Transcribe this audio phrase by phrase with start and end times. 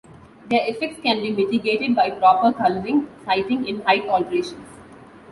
[0.49, 4.67] Their effects can be mitigated by proper coloring, sighting and height alterations.